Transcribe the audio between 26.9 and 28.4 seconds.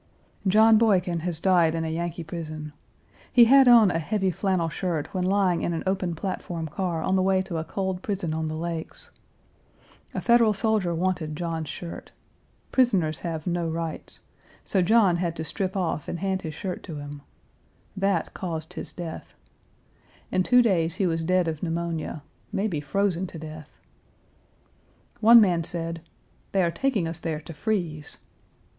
us there to freeze."